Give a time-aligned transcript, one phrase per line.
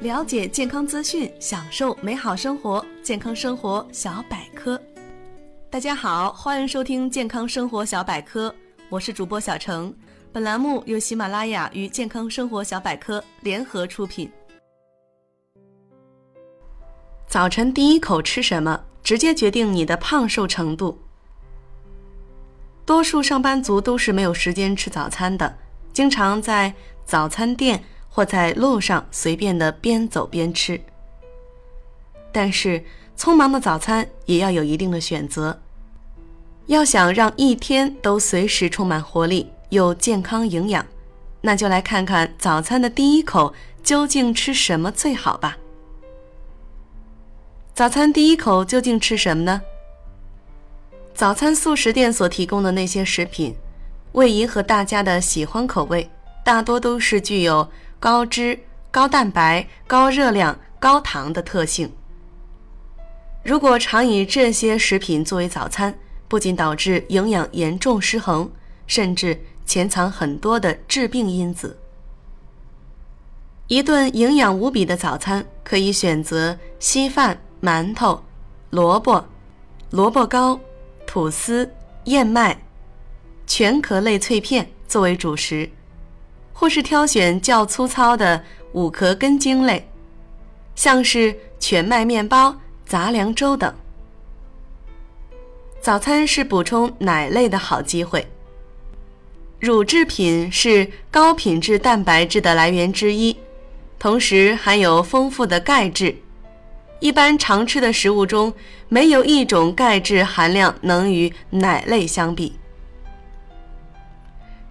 [0.00, 2.82] 了解健康资讯，享受美好生活。
[3.02, 4.80] 健康生活小百科，
[5.68, 8.54] 大家好，欢迎收听健康生活小百科，
[8.88, 9.94] 我是主播小程。
[10.32, 14.30] 本栏目由喜马拉雅与健康生活小百科联合出品。
[17.26, 20.98] 早晨第一口吃什么，直接决定你的胖瘦程度。
[22.86, 25.58] 多数上班族都是没有时间吃早餐的，
[25.92, 26.72] 经常在
[27.04, 27.84] 早餐店。
[28.10, 30.78] 或在路上随便的边走边吃，
[32.32, 32.84] 但是
[33.16, 35.58] 匆忙的早餐也要有一定的选择。
[36.66, 40.84] 要想让一天都随时充满活力又健康营养，
[41.40, 45.56] 那就来看看早餐的第一口究竟吃什么最好吧。
[47.72, 49.62] 早餐第一口究竟吃什么呢？
[51.14, 53.54] 早餐速食店所提供的那些食品，
[54.12, 56.10] 为迎合大家的喜欢口味，
[56.44, 57.68] 大多都是具有。
[58.00, 58.58] 高脂、
[58.90, 61.92] 高蛋白、高热量、高糖的特性。
[63.44, 65.94] 如果常以这些食品作为早餐，
[66.26, 68.50] 不仅导致营养严重失衡，
[68.86, 71.78] 甚至潜藏很多的致病因子。
[73.66, 78.24] 一顿营养无比的早餐，可以选择稀饭、馒头、
[78.70, 79.22] 萝卜、
[79.90, 80.58] 萝卜糕、
[81.06, 81.70] 吐司、
[82.04, 82.58] 燕麦、
[83.46, 85.70] 全壳类脆片作为主食。
[86.52, 89.88] 或是挑选较粗糙的五壳根茎类，
[90.74, 93.74] 像是全麦面包、杂粮粥等。
[95.80, 98.26] 早餐是补充奶类的好机会。
[99.58, 103.36] 乳制品是高品质蛋白质的来源之一，
[103.98, 106.16] 同时含有丰富的钙质。
[106.98, 108.52] 一般常吃的食物中，
[108.88, 112.58] 没有一种钙质含量能与奶类相比。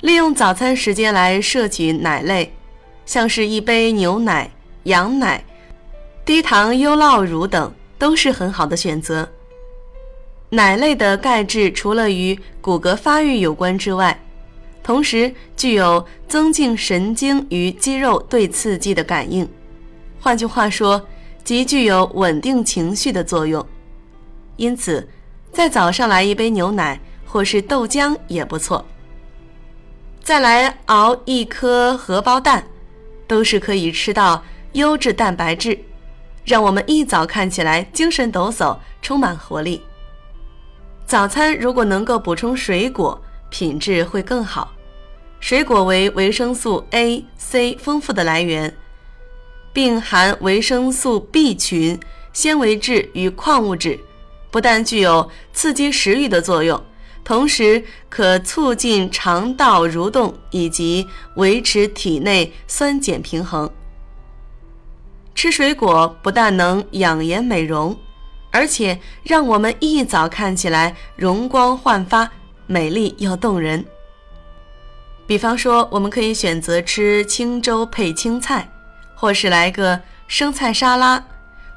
[0.00, 2.54] 利用早餐时间来摄取奶类，
[3.04, 4.48] 像是一杯牛奶、
[4.84, 5.44] 羊奶、
[6.24, 9.28] 低糖优酪乳等，都是很好的选择。
[10.50, 14.16] 奶类的钙质除了与骨骼发育有关之外，
[14.84, 19.46] 同时具有增进神经与肌肉对刺激的感应，
[20.20, 21.04] 换句话说，
[21.42, 23.66] 极具有稳定情绪的作用。
[24.56, 25.06] 因此，
[25.52, 28.86] 在早上来一杯牛奶或是豆浆也不错。
[30.28, 32.62] 再来熬一颗荷包蛋，
[33.26, 35.78] 都是可以吃到优质蛋白质，
[36.44, 39.82] 让我们一早看起来精神抖擞，充满活力。
[41.06, 43.18] 早餐如果能够补充水果，
[43.48, 44.70] 品质会更好。
[45.40, 48.76] 水果为维生素 A、C 丰富的来源，
[49.72, 51.98] 并含维生素 B 群、
[52.34, 53.98] 纤维质与矿物质，
[54.50, 56.78] 不但具有刺激食欲的作用。
[57.28, 63.70] 同时可促进肠道蠕动以及维持体内酸碱平衡。
[65.34, 67.94] 吃水果不但能养颜美容，
[68.50, 72.30] 而且让我们一早看起来容光焕发、
[72.66, 73.84] 美丽又动人。
[75.26, 78.66] 比方说，我们可以选择吃清粥配青菜，
[79.14, 81.22] 或是来个生菜沙拉、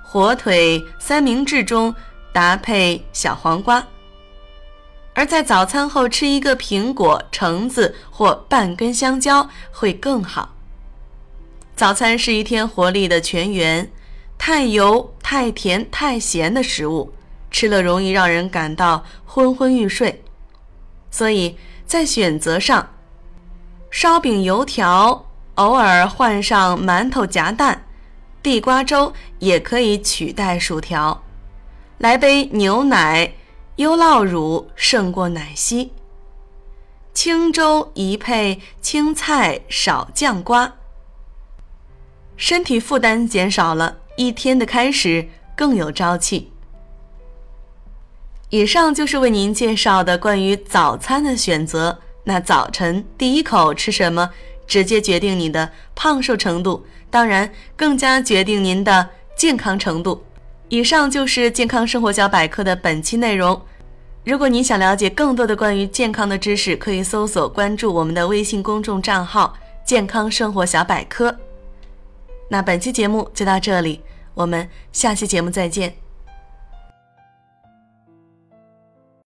[0.00, 1.92] 火腿三明治中
[2.32, 3.84] 搭配小黄瓜。
[5.20, 10.54] 而在早餐后吃一个苹果、橙子或半根香蕉会更好。
[11.76, 13.90] 早餐是一天活力的泉源，
[14.38, 17.12] 太油、太甜、太咸的食物
[17.50, 20.24] 吃了容易让人感到昏昏欲睡，
[21.10, 22.88] 所以在选择上，
[23.90, 25.26] 烧饼、油条，
[25.56, 27.84] 偶尔换上馒头夹蛋，
[28.42, 31.22] 地瓜粥也可以取代薯条，
[31.98, 33.34] 来杯牛奶。
[33.80, 35.90] 优酪乳胜过奶昔，
[37.14, 40.74] 清粥宜配青菜少酱瓜，
[42.36, 46.52] 身体负担减少了，一天的开始更有朝气。
[48.50, 52.00] 以上就是为您介绍的关于早餐的选择。
[52.24, 54.28] 那早晨第一口吃什么，
[54.66, 60.22] 直接决定你的胖瘦程度，当然更加决定您的健康程度。
[60.70, 63.60] 以上就是健康生活小百科的本期内容。
[64.24, 69.52] 如果你想了解更多的关于健康的知识，可以搜索关注我们的微信公众账号
[69.84, 71.36] “健康生活小百科”。
[72.48, 74.00] 那本期节目就到这里，
[74.32, 76.09] 我们下期节目再见。